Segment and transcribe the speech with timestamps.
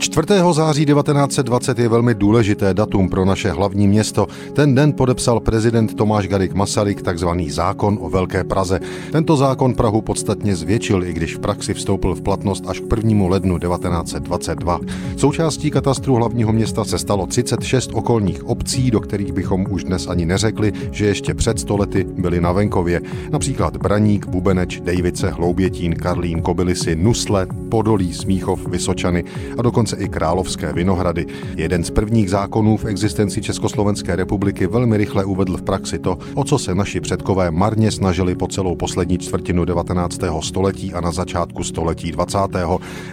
[0.00, 0.26] 4.
[0.52, 4.26] září 1920 je velmi důležité datum pro naše hlavní město.
[4.52, 8.80] Ten den podepsal prezident Tomáš Garik Masaryk takzvaný zákon o Velké Praze.
[9.12, 13.28] Tento zákon Prahu podstatně zvětšil, i když v praxi vstoupil v platnost až k 1.
[13.28, 14.80] lednu 1922.
[15.16, 20.26] Součástí katastru hlavního města se stalo 36 okolních obcí, do kterých bychom už dnes ani
[20.26, 23.00] neřekli, že ještě před stolety byly na venkově.
[23.30, 29.24] Například Braník, Bubeneč, Dejvice, Hloubětín, Karlín, Kobylisy, Nusle, Podolí, Smíchov, Vysočany
[29.58, 31.26] a dokonce i Královské Vinohrady.
[31.56, 36.44] Jeden z prvních zákonů v existenci Československé republiky velmi rychle uvedl v praxi to, o
[36.44, 40.20] co se naši předkové marně snažili po celou poslední čtvrtinu 19.
[40.40, 42.38] století a na začátku století 20.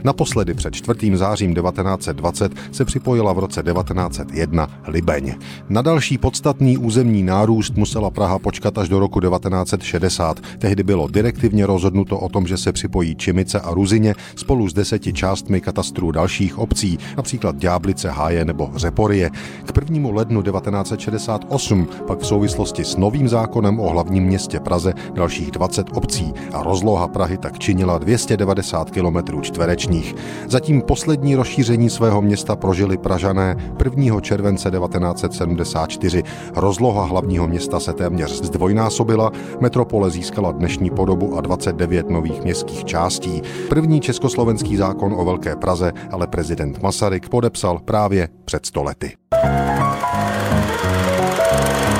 [0.03, 1.17] Naposledy před 4.
[1.17, 5.35] zářím 1920 se připojila v roce 1901 Libeň.
[5.69, 10.39] Na další podstatný územní nárůst musela Praha počkat až do roku 1960.
[10.59, 14.15] Tehdy bylo direktivně rozhodnuto o tom, že se připojí Čimice a Ruzině
[14.47, 19.29] spolu s deseti částmi katastru dalších obcí, například Ďáblice, Háje nebo Řeporie.
[19.65, 20.09] K 1.
[20.13, 26.33] lednu 1968 pak v souvislosti s novým zákonem o hlavním městě Praze dalších 20 obcí
[26.53, 30.15] a rozloha Prahy tak činila 290 km čtverečních.
[30.47, 34.21] Zatím poslední rozšíření svého města prožili Pražané 1.
[34.21, 36.23] července 1974.
[36.55, 43.41] Rozloha hlavního města se téměř zdvojnásobila, metropole získala dnešní podobu a 29 nových městských částí.
[43.69, 44.01] První
[44.37, 49.17] československý zákon o Velké Praze ale prezident Masaryk podepsal právě před stolety.
[51.87, 51.96] you